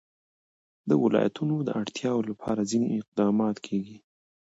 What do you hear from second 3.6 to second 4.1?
کېږي.